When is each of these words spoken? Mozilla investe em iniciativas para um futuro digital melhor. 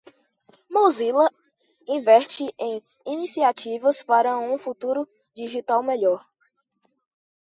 Mozilla 0.71 1.25
investe 1.87 2.51
em 2.59 2.81
iniciativas 3.05 4.01
para 4.01 4.35
um 4.39 4.57
futuro 4.57 5.07
digital 5.35 5.83
melhor. 5.83 6.25